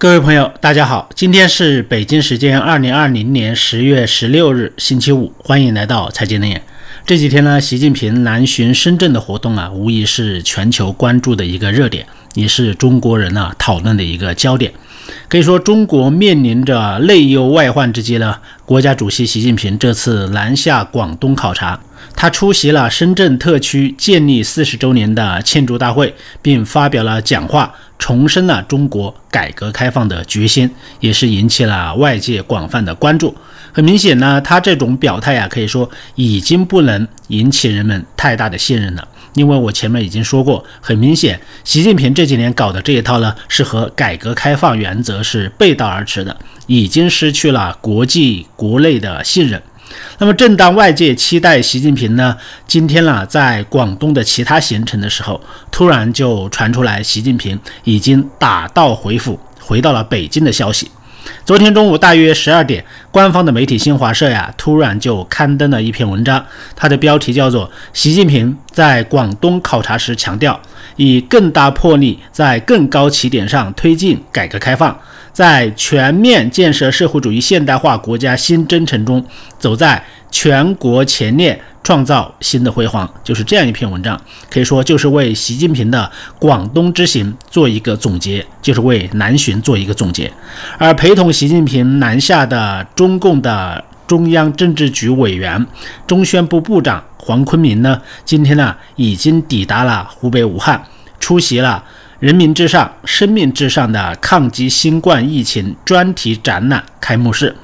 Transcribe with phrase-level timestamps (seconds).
[0.00, 6.62] 各位朋友，大家好，今天是北京时间二零二零年十月十六日，星期五，欢迎来到财经冷眼。
[7.04, 14.72] 这几天呢，习近平南巡深圳的活动啊，无疑是全球关注的一个热点，也是中国人啊讨论的一个焦点。
[15.28, 21.78] 可以说，中国面临着内忧外患之际呢，国家主席习近平这次南下广东考察。
[22.16, 30.68] 他出席了深圳特区建立四十周年的庆祝大会，并发表了讲话，重申了中国改革开放的决心，
[30.98, 33.34] 也是引起了外界广泛的关注。
[33.72, 39.08] 很明显呢，他这种表态呀，可以说已经不能引起人们太大的信任了。
[39.34, 49.62] 因为我前面已经说过，很明显，习近平这几年搞的这一套呢，是和改革开放原则是背道而驰的，已经失去了国际国内的信任。
[50.18, 60.88] 那么，正当外界期待习近平呢，今天呢，在广东的其他行程的时候，突然就传出来，习近平已经打道回府，回到了北京的消息。
[61.44, 66.44] 昨天中午大约十二点，官方的媒体新华社呀，突然就刊登了一篇文章，
[66.76, 70.60] 它的标题叫做《习近平在广东考察时强调，
[70.96, 74.92] 以更大魄力在更高起点上推进改革开放》。
[75.32, 79.24] 在全面建设社会主义现代化国家新征程中，
[79.58, 84.20] 走在全国前列，创造新的辉煌，就是这样一篇文章。
[84.50, 90.32] 可以说，就是为习近平的广东之行做一个总结，就是为南巡做一个总结。
[90.78, 95.66] 而陪同习近平南下的中共的中央政治局委员、
[96.06, 100.84] 中宣部部长黄坤明呢，今天呢已经抵达了湖北武汉，
[101.18, 101.84] 出席了。
[102.18, 107.56] 人民至上、生命至上的抗击新冠疫情专题展览开幕式，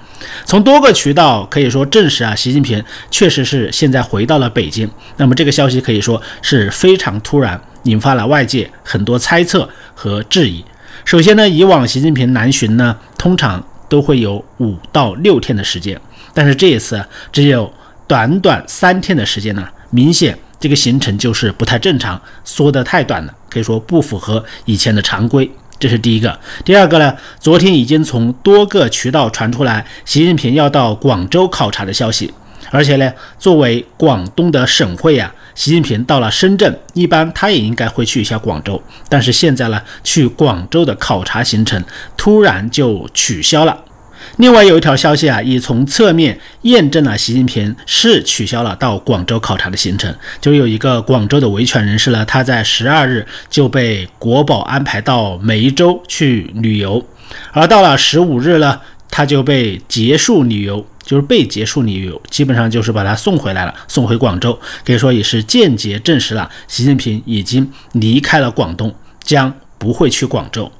[0.45, 4.89] 从多个渠道可以说证实啊，习近平确实是现在回到了北京。
[5.17, 10.65] 那么这个消息可以说是非常突然，引发了外界很多猜测和质疑。
[11.05, 16.01] 首先呢，以往习近平南巡呢，通常都会有五到六天的时间，
[16.33, 17.73] 但是这一次只有
[18.07, 20.39] 短短三天的时间呢，明显。
[20.59, 25.49] 这个行程就是不太正常，缩得太短了，可以说不符合以前的常规。
[25.79, 26.39] 这是第一个。
[26.65, 32.33] 第二个呢，昨天已经从多个渠道传出来，习近平要到广州考察的消息。
[32.71, 38.83] 而且呢，作为广东的省会呀，习近平到了深圳，一般他也应该会去一下广州。
[39.09, 41.83] 但是现在呢，去广州的考察行程
[42.17, 43.85] 突然就取消了。
[44.37, 50.15] 另外有一条消息啊，已从侧面验证了习近平是取消了到广州考察的行程。
[50.41, 57.05] 就有一个广州的维权人士呢，他在十二日就被国保安排到梅州去旅游，
[57.53, 64.59] 而到了十五日呢，他就被结束旅游，就是被结束旅游，基本上就是把他送回来了，送回广州。
[64.85, 70.71] 可以说也是间接证实了习近平已经离开了广东，将不会去广州。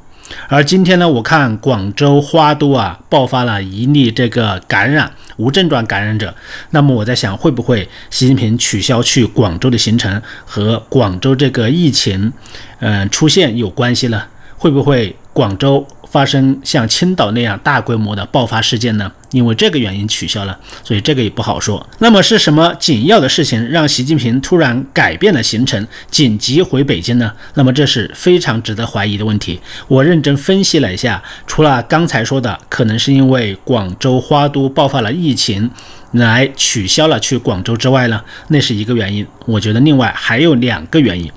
[0.49, 6.35] 而今天呢，我看广州花都啊爆发了一例这个感染无症状感染者，
[6.71, 12.33] 那么我在想，会不会习近平取消去广州的行程和广州这个疫情，
[12.81, 14.23] 嗯出现有关系呢？
[14.57, 15.87] 会不会广州？
[16.17, 19.13] 发生像青岛那样大规模的爆发事件呢？
[19.33, 21.87] 因为这个原因取消了，所以这个也不好说。
[21.99, 27.31] 那么是什么紧要的事情让习近平突然改变了行程，紧急回北京呢？
[27.53, 29.61] 那么这是非常值得怀疑的问题。
[29.89, 35.71] 我认真分析了一下，除了刚才说的可能是因为广州花都爆发了疫情
[36.13, 39.27] 来取消了去广州之外呢，那是一个原因。
[39.45, 41.31] 我觉得另外还有两个原因。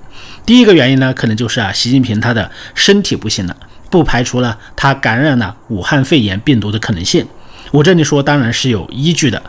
[0.46, 3.54] 第一个原因呢，可能就是啊，习近平他的身体不行了。
[3.90, 7.26] 不排除了他感染了武汉肺炎病毒的可能性。
[7.72, 9.42] 我这里说当然是有依据的。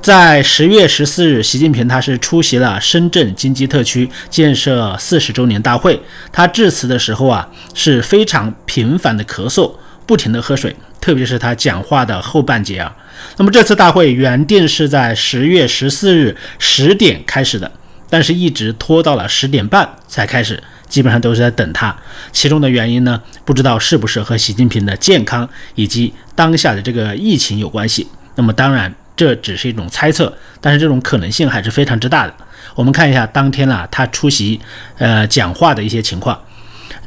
[0.00, 5.98] 在十月十四日，习近平他是出席了深圳经济特区建设四十周年大会。
[6.30, 9.72] 他致辞的时候啊，是非常频繁的咳嗽，
[10.04, 12.94] 不停的喝水，特别是他讲话的后半截啊。
[13.38, 17.72] 那么这次大会原定是在十月十四日十点开始的，
[18.10, 20.62] 但是一直拖到了十点半才开始。
[20.94, 21.92] 基本上都是在等他，
[22.30, 28.06] 其中的原因呢，不知道是不是和习近平的健康以及当下的这个疫情有关系。
[28.36, 32.34] 那么当然这只是一种猜测，但是这种可能性还是非常之大的。
[32.76, 34.60] 我们看一下当天啊他出席
[34.98, 36.40] 呃讲话的一些情况。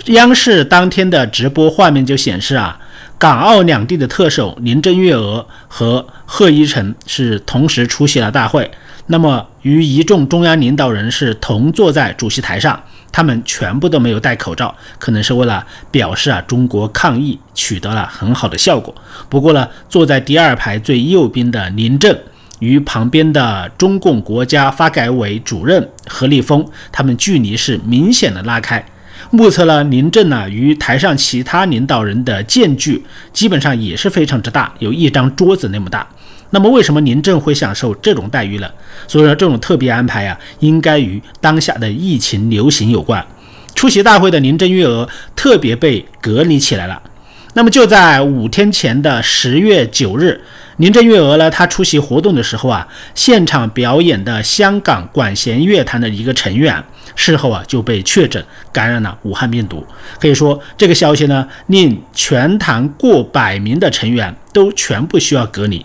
[0.07, 2.77] 央视当天的直播画面就显示啊，
[3.17, 8.69] 港澳两地的特首林郑月娥和贺一诚是同时出席了大会，
[9.05, 12.83] 那么与一众中央领导人是同坐在主席台上。
[13.11, 18.93] 他们全部都没有戴口罩，可能是为了表示啊，中国抗疫取得了很好的效果。
[19.29, 22.15] 不过呢，坐在第二排最右边的林郑
[22.59, 28.83] 与旁边的中共国家发改委主任何立峰，他们距离是明显的拉开。
[29.31, 36.07] 目测呢林郑呢与台上其他领导人的间距基本上也是非常之大，有一张桌子那么大。
[36.51, 38.69] 那么为什么林郑会享受这种待遇呢？
[39.07, 43.25] 所以说这种特别安排啊，应该与当下的疫情流行有关。
[43.75, 47.01] 出席大会的林郑月娥特别被隔离起来了。
[47.53, 50.39] 那么就在五天前的十月九日，
[50.77, 56.83] 林郑月娥呢，她出席活动的时候啊，现场表演的香港管弦乐团的一个成员，
[57.15, 59.85] 事后啊就被确诊感染了武汉病毒。
[60.19, 65.83] 可以说，这个消息呢，令全团过百名的成员都全部需要隔离。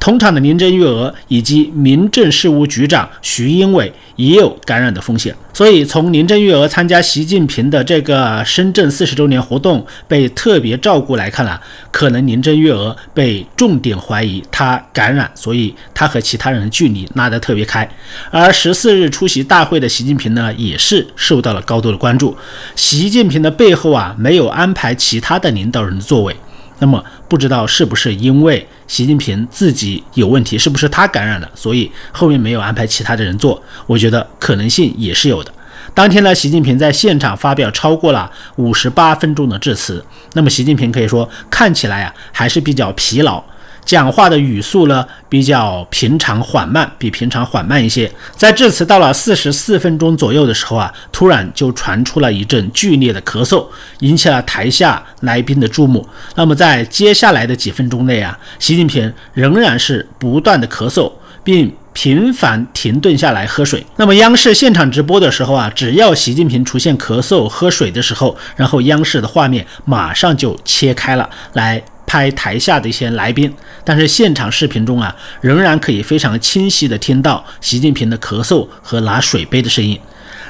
[0.00, 11.60] 同场的林郑月娥以及民政事务局长徐英伟也有感染的风险，所以从林郑月娥参加习近平的这个深圳四十周年活动被特别照顾来看了，
[11.92, 17.88] 可能林郑月娥被重点怀疑她感染，所以她和其他人的距离拉得特别开。
[18.30, 22.34] 而十四日出席大会的习近平呢，也是受到了高度的关注。
[22.74, 26.34] 习近平的背后啊，没有安排其他的领导人的座位。
[26.80, 33.62] 那么不知道是不是因为习近平自己有问题，是不是他感染了，所以后面没有安排其他的人做？
[33.86, 35.52] 我觉得可能性也是有的。
[35.94, 40.04] 当天呢，习近平在现场发表超过了五十八分钟的致辞，
[40.34, 43.42] 那么习近平可以说看起来啊还是比较疲劳。
[43.90, 48.08] 讲话的语速呢比较平常缓慢，比平常缓慢一些。
[48.36, 53.66] 在致辞到了四十四分钟左右的时候啊，突然就传出了一阵剧烈的咳嗽，
[53.98, 56.08] 引起了台下来宾的注目。
[56.36, 61.10] 那么在接下来的几分钟内啊，习近平仍然是不断的咳嗽，
[61.42, 63.84] 并频繁停顿下来喝水。
[63.96, 71.82] 那么央视现场直播的时候啊，只要习近平出现咳嗽、喝水的时候，然后央视的画面马上就切开了来。
[72.10, 73.54] 拍台下的一些来宾，
[73.84, 79.96] 但是现场视频中啊，仍然可以非常清晰的听到习近平的咳嗽和拿水杯的声音。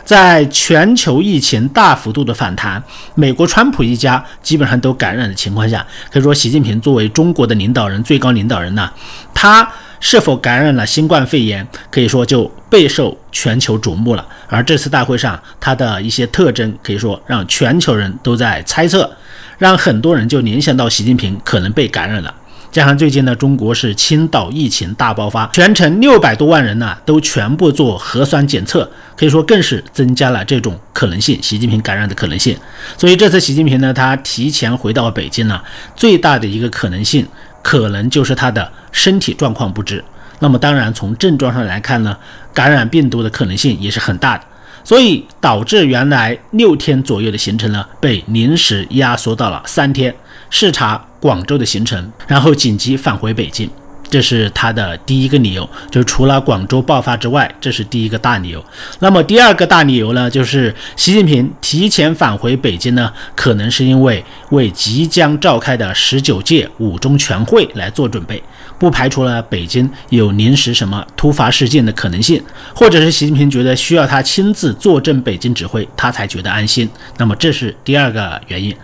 [0.02, 2.82] 在全球疫情大幅度的反弹，
[3.14, 8.90] 美国川普一家基本上都感染的情况下，可以说习近平作为中国的领导人、最高领导人呢，
[9.34, 9.70] 他
[10.00, 14.26] 是否感染了新冠肺炎，可以说就备受全球瞩目了。
[14.48, 19.14] 而这次大会上，他的一些特征可以说让全球人都在猜测。
[19.60, 22.34] 让很多人就联想到习近平可能被感染了，
[22.72, 32.56] 加上最近呢，中国是青岛疫情大爆发，全城六百多万人呢都全部做核酸检测，可以说更是增加了这种可能性，习近平感染的可能性。
[32.96, 35.60] 所以这次习近平呢，他提前回到北京呢，
[35.94, 37.26] 最大的一个可能性，
[37.60, 40.02] 可能就是他的身体状况不支。
[40.38, 42.16] 那么当然从症状上来看呢，
[42.54, 44.44] 感染病毒的可能性也是很大的。
[44.85, 50.15] 所以导致原来六天左右的行程呢，被临时压缩到了三天，
[50.50, 53.71] 视察广州的行程，然后紧急返回北京。
[54.10, 58.62] 这是他的第一个理由，就除了广州爆发之外，这是第一个大理由。
[58.98, 68.42] 那么第二个大理由呢，就是习近平提前返回北京呢，可能是因为为即将召开的十九届五中全会来做准备，
[68.78, 72.42] 不排除了北京有临时什么突发事件的可能性，
[72.74, 76.88] 或者是习近平觉得需要他亲自坐镇北京指挥，他才觉得安心。
[77.18, 78.74] 那么这是第二个原因。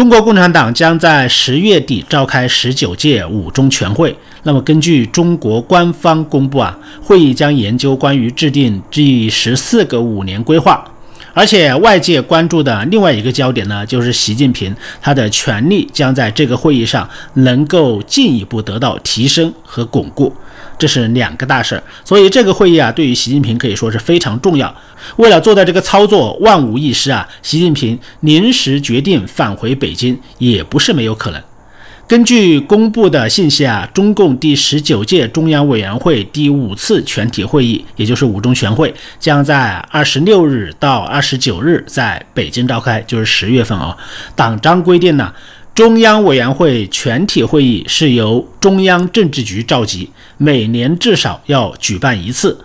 [0.00, 4.16] 中国共产党将在十月底召开十九届五中全会。
[4.44, 10.82] 那么，根据中国官方公布啊，会议将研究关于制定第十四个五年规划。
[11.34, 20.34] 而且，外界关注的另外一个焦点呢，就是习近平他的权力将在这个会议上能够进一步得到提升和巩固。
[20.80, 24.74] 这是两个大事儿，所以这个会议啊，对于习近平可以说是非常重要。
[25.16, 31.42] 为了做到这个操作，万无一失啊，习近平临时决定返回北京，也不是没有可能。
[32.08, 43.94] 根据公布的信息啊，中共第十九届中央委员会第五次全体会议，也就是五中全会，将在二十六日到二十九日在北京召开，就是十月份啊。
[44.34, 45.32] 党章规定呢。
[45.74, 52.58] 中央委员会全体会议是由中央政治局召集，每年至少要举办一次。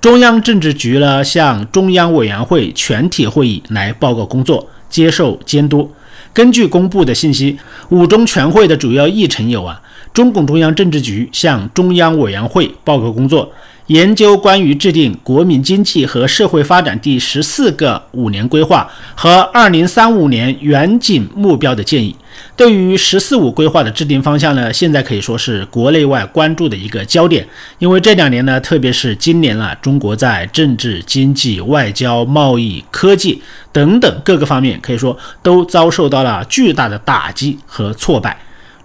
[0.00, 5.90] 中央政治局呢，向中央委员会全体会议来报告工作，接受监督。
[6.32, 9.80] 根据公布的信息，五中全会的主要议程有啊，
[10.12, 13.52] 中共中央政治局向中央委员会报告工作。
[13.86, 22.14] 研究关于制定国民经济和社会发展第十四个五年规划和二零三五年远景目标的建议。
[22.54, 27.44] 对于“十四五”规划的制定方向呢，现在可以说是国内外关注的一个焦点。
[27.80, 38.38] 因为这两年呢，特别是今年了，中国在政治、经济、外交、贸易、科技等等各个方面，可以说都遭受到了巨大的打击和挫败。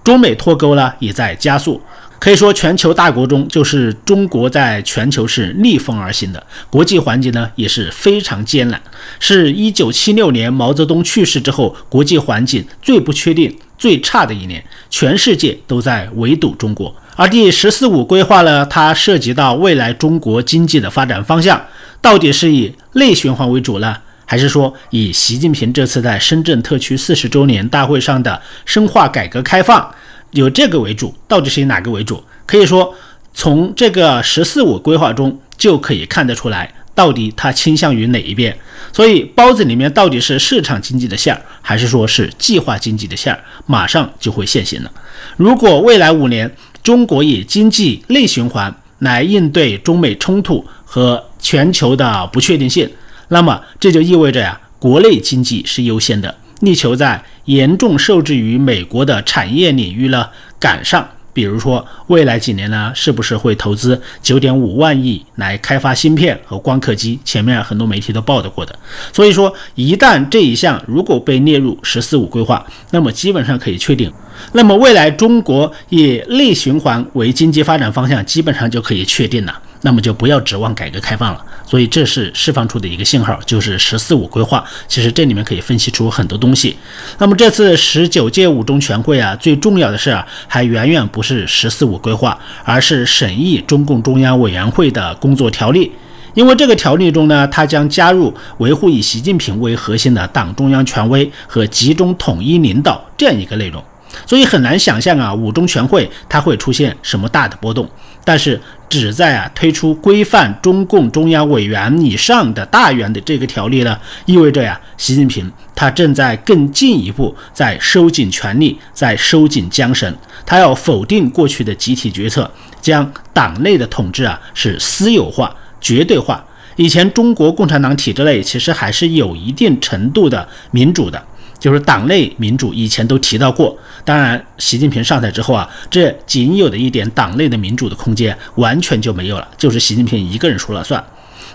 [0.06, 1.82] 中美脱钩呢，也在加速。
[2.18, 6.42] 可以说，全球大国中，就是中国在全球是逆风而行的。
[6.70, 8.82] 国际环境呢也是非常艰难，
[9.20, 16.96] 是一九七六年毛泽东去世之后，国际环境最不确定、最差的一年，全世界都在围堵中国。
[17.16, 21.62] 而第“十四五”规划呢，它涉及到未来中国经济的发展方向，
[22.02, 29.94] 到底是以内循环为主呢，还是说以习近平这次在深圳特区四十周年大会上的深化改革开放？
[30.32, 32.22] 有这个为主，到底是以哪个为主？
[32.46, 32.94] 可以说，
[33.34, 38.58] 从这个“十四五”规划中就可以看得出来，到底它倾向于哪一边。
[38.92, 44.92] 所以，包子里面到底是市场经济的馅儿，还是说是计划经济的馅儿，马上就会现形了。
[45.38, 46.50] 如果未来五年
[46.84, 52.90] 中国以经济内循环来应对中美冲突和全球的不确定性，
[53.30, 56.36] 那么这就意味着呀，国内经济是优先的。
[56.62, 67.20] 力求在严重受制于美国的产业领域呢赶上，比如说未来几年呢，是不是会投资九点五万亿来开发芯片和光刻机？
[67.26, 68.74] 前面很多媒体都报道过的。
[69.12, 74.12] 所以说，一旦这一项如果被列入“十四五”规划，那么基本上可以确定，
[74.54, 79.62] 那么未来中国以内循环为经济发展方向，基本上就可以确定了。
[79.86, 84.66] 那么就不要指望改革开放了，所以这是释放出的一个信号，就是“十四五”规划。
[84.88, 86.76] 其实这里面可以分析出很多东西。
[87.20, 95.92] 那么这次十九届五中全会啊，最重要的是啊，还远远不是“十四五”规划，而是审议中共中央委员会的工作条例。
[96.34, 103.84] 因为这个条例中呢，它将加入维护以习近平为核心的党中央权威和集中统一领导这样一个内容。
[104.26, 107.88] 所以很难想象啊，五中全会它会出现什么大的波动。
[108.24, 120.16] 但是旨在啊推出规范中共中央委员以上的大员的这个条例呢，意味着呀，习近平他正在更进一步在收紧权力，在收紧缰绳。
[120.46, 122.50] 他要否定过去的集体决策，
[122.80, 126.44] 将党内的统治啊是私有化、绝对化。
[126.78, 131.26] 以前中国共产党体制内其实还是有一定程度的民主的。
[131.60, 133.78] 就是党内民主，以前都提到过。
[134.04, 141.04] 当然，习近平上台之后啊，这仅有的一点党内的民主的空间完全就没有了，就是习近平一个人说了算。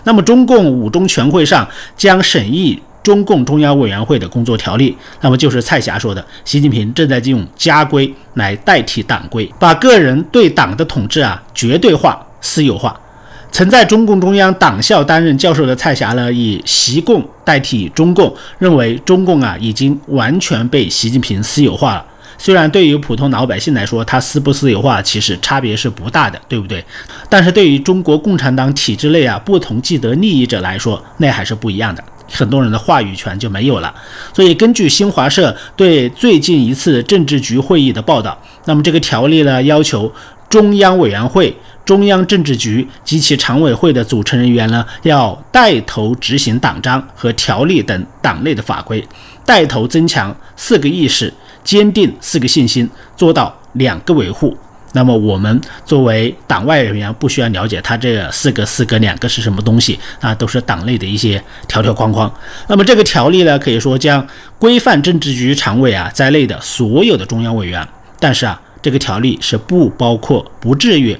[0.03, 12.99] 那么，中共五中全会上将审议中共中央委员会的工作条例，那么就是蔡霞说的，习近平正在用家规来代替党规，把个人对党的统治啊绝对化、私有化。
[13.51, 22.05] 曾在中共中央党校担任教授的蔡霞呢，以习共代替中共，认为中共啊已经完全被习近平私有化了。
[22.37, 26.83] 虽然对于普通老百姓来说，他私不私有化其实差别是不大的，对不对？
[27.29, 33.93] 但是对于中国共产党体制内啊不同既得利益者来说，那还是不一样的，很多人的话语权就没有了。
[34.33, 40.11] 所以根据新华社对最近一次政治局会议的报道，那么这个条例呢要求
[40.49, 41.55] 中央委员会。
[41.83, 49.05] 中央政治局及其常委会的组成人员呢，要带头执行党章和条例等党内的法规，
[49.45, 51.33] 带头增强四个意识，
[51.63, 54.55] 坚定四个信心，做到两个维护。
[54.93, 62.31] 那么我们作为党外人员，不需要了解他这四个、四个、两个是什么东西啊，都是党内的一些条条框框。
[62.67, 64.25] 那么这个条例呢，可以说将
[64.59, 67.85] 规范政治局常委啊在内的所有的中央委员，
[68.19, 71.17] 但是啊，这个条例是不包括不制约。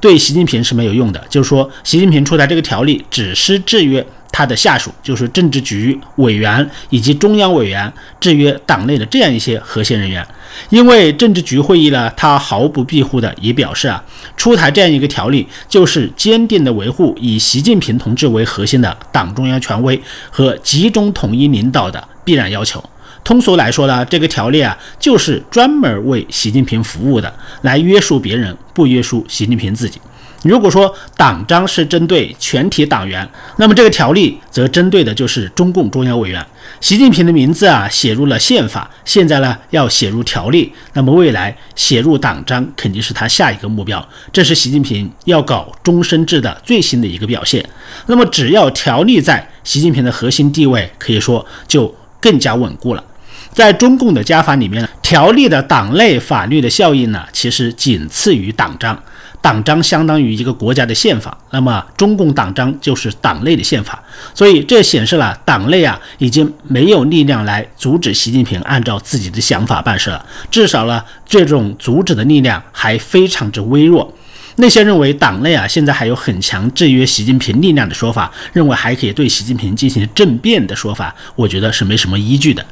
[0.00, 10.24] 对习近平是没有用的，就是说，习近平出台这个条例，只是制约他的下属，就是政治局委员以及中央委员，制约党内的这样一些核心人员。
[10.70, 14.02] 因为政治局会议呢，他毫不庇护的也表示啊，
[14.36, 20.00] 出台这样一个条例，就是坚定的维护以习近平同志为核心的党中央权威
[20.30, 22.82] 和集中统一领导的必然要求。
[23.24, 30.00] 通俗来说呢，这个条例啊，就是专门为习近平服务的，来约束别人，不约束习近平自己。
[30.44, 36.46] 如果说党章是针对全体党员，那么这个条例则针对的就是中共中央委员。
[36.80, 44.08] 习近平的名字啊写入了宪法，现在呢要写入条例，那么未来写入党章肯定是他下一个目标。
[44.32, 47.68] 这是习近平要搞终身制的最新的一个表现。
[48.06, 53.04] 那么只要条例在，习近平的核心地位可以说就更加稳固了。
[53.52, 59.00] 在中共的家法里面呢，条例的党内法律的效应呢，其实仅次于党章。
[59.40, 64.02] 党章相当于一个国家的宪法，那么中共党章就是党内的宪法。
[64.34, 70.24] 所以这显示了党内啊，已经没有力量来阻止习近平按照自己的想法办事了。
[70.50, 74.12] 至少呢，这种阻止的力量还非常之微弱。
[74.60, 82.64] 那些认为党内啊现在还有很强制约习近平力量的说法，认为还可以对习近平进行政变的说法，我觉得是没什么依据的。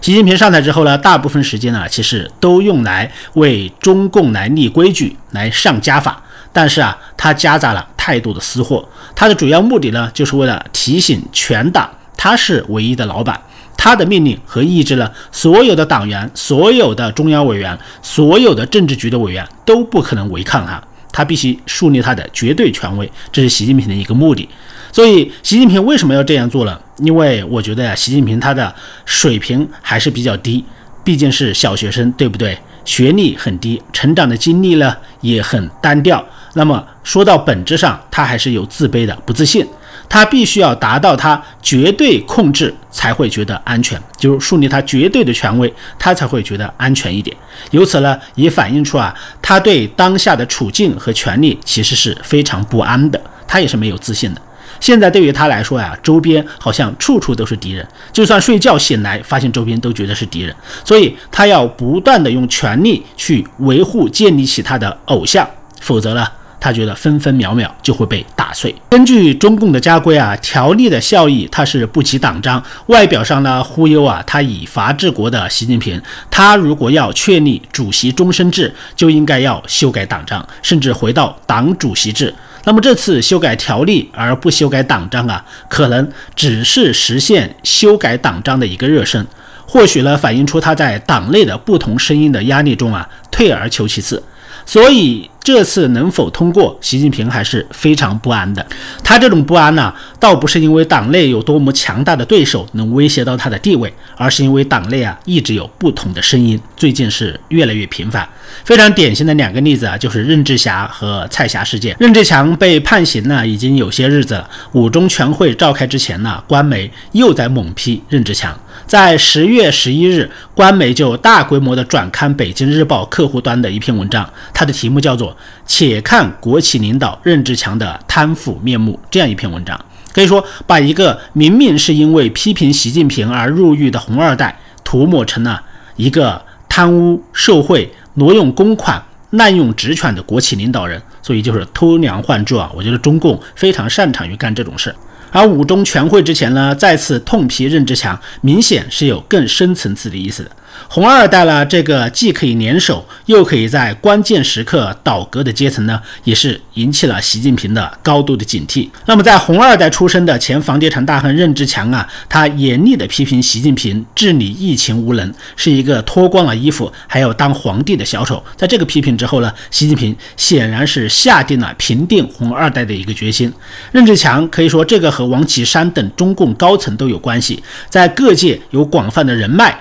[0.00, 8.88] 习近平上台之后呢，大部分时间呢其实都用来为中共来立规矩、来上加法，但是啊，他夹杂了太多的私货。
[9.14, 13.38] 他的主要目的呢，就是为了提醒全党，他是唯一的老板。
[13.76, 20.82] 他的命令和意志呢，所有的党员、所有的中央委员、所有的政治局的委员都不可能违抗他。
[21.14, 24.48] 他必须树立他的绝对权威，这是习近平的一个目的。
[24.90, 26.76] 所以，习近平为什么要这样做呢？
[26.98, 30.64] 因为我觉得呀，习近平他的水平还是比较低，
[31.04, 32.58] 毕竟是小学生，对不对？
[32.84, 36.24] 学历很低，成长的经历呢也很单调。
[36.54, 39.64] 那么说到本质上，他还是有自卑的，不自信。
[40.08, 47.36] 他必须要达到他绝对控制才会觉得安全，就是树立他绝对的权威，他才会觉得安全一点。
[47.70, 54.40] 由此呢，也反映出啊，他对当下的处境和权力其实是非常不安的，他也是没有自信的。
[54.80, 65.48] 现在对于他来说呀，周边好像处处都是敌人，就算睡觉醒来，发现周边都觉得是敌人，所以他要不断的用权力去维护、建立起他的偶像，
[65.80, 66.26] 否则呢？
[66.64, 68.74] 他觉得分分秒秒就会被打碎。
[68.88, 72.64] 根据中共的家规啊，条例的效益它是不及党章。
[72.86, 82.34] 外表上呢忽悠啊，他以法治国的习近平，他如果要确立主席终身制，就应该要修改党章，甚至回到党主席制。
[82.64, 89.26] 那么这次修改条例而不修改党章啊，可能只是实现修改党章的一个热身，
[89.66, 94.22] 或许呢反映出他在党内的不同声音的压力中啊，退而求其次。
[94.66, 98.66] 所以这次能否通过，习近平还是非常不安的。
[99.04, 108.26] 他这种不安呢，倒不是因为党内有多么强大的对手能威胁到他的地位，而是因为党内啊一直有不同的声音，最近是越来越频繁。
[108.64, 111.94] 非常典型的两个例子啊，就是任志强和蔡霞事件。
[112.00, 114.48] 任志强被判刑呢，已经有些日子了。
[114.72, 118.58] 五中全会召开之前呢，官媒又在猛批任志强。
[118.86, 125.30] 在十月十一日，官媒就大规模的转刊《北京日报》客户端的一篇文章，它的题目叫做
[125.66, 128.98] 《且看国企领导任志强的贪腐面目》。
[129.10, 129.78] 这样一篇文章，
[130.12, 135.62] 可以说把一个明明是因为批评习近平而入狱的红二代，涂抹成了
[135.96, 141.00] 一个贪污受贿、挪用公款、滥用职权的国企领导人。
[141.22, 142.70] 所以就是偷梁换柱啊！
[142.74, 144.94] 我觉得中共非常擅长于干这种事。
[145.32, 150.50] 而五中全会之前呢，再次痛批任志强，明显是有更深层次的意思的。
[150.88, 158.88] 红二代呢，这个既可以联手，又可以在关键时刻倒戈的阶层呢，也是引起了习近平的高度的警惕。
[159.06, 168.42] 那么，在红二代出身的前房地产大亨任志强啊，他严厉的批评习近平治理疫情无能，是一个脱光了衣服还要当皇帝的小丑。
[168.56, 173.52] 在这个批评之后呢，习近平显然是下定了平定红二代的一个决心。
[173.92, 179.74] 任志强可以说，这个和王岐山等中共高层都有关系，在各界有广泛的人脉。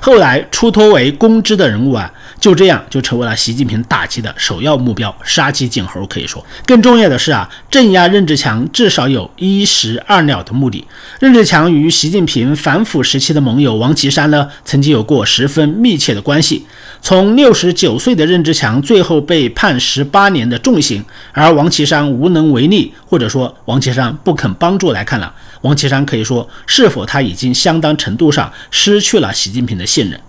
[0.00, 2.10] 后来出托为公知的人物啊，
[2.40, 6.04] 就这样就成为了习近平打击的首要目标，杀鸡儆猴。
[6.08, 10.82] 可以说，更重要的是啊，镇压任志强至少有一石二鸟的目的。
[11.20, 16.64] 任志强与习近平反腐时期的盟友王岐山呢，曾经有过十分密切的关系。
[17.02, 30.20] 从六十九岁的任志强最后被判十八年的重刑，而王岐山无能为力，或者说王岐山不肯帮助来看了，王岐山可以说是否他已经相当程度上失去了习近平的信任。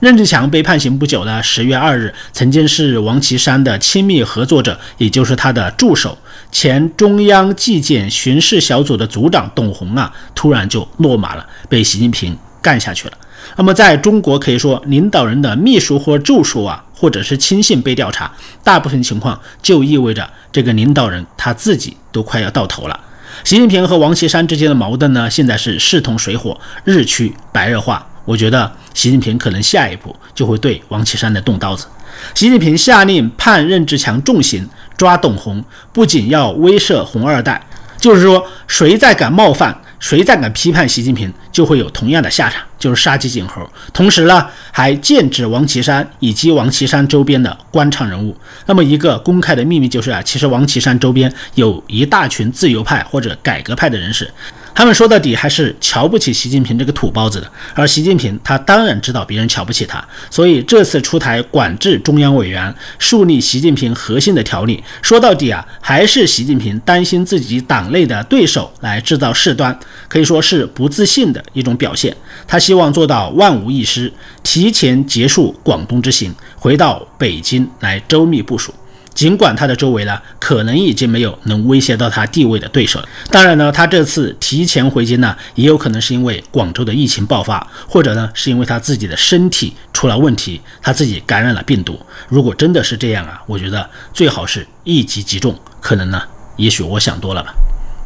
[0.00, 6.18] 任志强被判刑不久的十月二日，曾经是王岐山的亲密合作者，也就是他的助手，
[6.52, 13.14] 前中央纪检巡视小组的组长董洪啊，突然就落马了，被习近平干下去了。
[13.56, 18.30] 那么，在中国可以说，领导人的秘书或助手啊，或者是亲信被调查，
[18.62, 23.00] 大部分情况就意味着这个领导人他自己都快要到头了。
[23.44, 28.06] 习近平和王岐山之间的矛盾呢，现在是势同水火，日趋白热化。
[28.24, 31.86] 我觉得习近平可能下一步就会对王岐山的动刀子。
[32.34, 37.64] 习近平下令判任志强重刑，抓董洪，不仅要威慑红二代，
[37.98, 39.80] 就是说，谁再敢冒犯。
[39.98, 43.68] 谁再敢批判习近平，就会有同样的下场，就是杀鸡儆猴。
[43.92, 48.36] 同时呢，还剑指王岐山以及王岐山周边的官场人物。
[48.66, 54.30] 那么一个公开的秘密就是啊，其实王岐山周边有一大群自由派或者改革派的人士。
[54.76, 69.76] 他们说到底还是瞧不起习近平这个土包子的，而习近平他当然知道别人瞧不起他，所以这次出台管制中央委员、树立习近平核心的条例，说到底啊，还是习近平担心自己党内的对手来制造事端，
[70.08, 72.14] 可以说是不自信的一种表现。
[72.46, 74.12] 他希望做到万无一失，
[74.42, 78.74] 提前结束广东之行，回到北京来周密部署。
[79.16, 83.08] 尽管他的周围呢，可能已经没有能威胁到他地位的对手了。
[83.30, 91.98] 当然呢，他这次提前回京呢，也有可能是因为广州的疫情爆发，或者呢，是因为他自己的身体出了问题，他自己感染了病毒。
[92.28, 95.58] 如果真的是这样啊，我觉得最好是一击即中。
[95.80, 96.22] 可能呢，
[96.56, 97.54] 也许我想多了吧。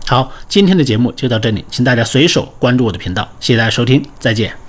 [0.07, 4.61] 好，今天的节目就到这里，请大家随手关注我的频道，谢谢大家收听，再见。